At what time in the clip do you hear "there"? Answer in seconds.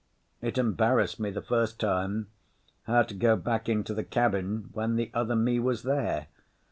5.83-6.25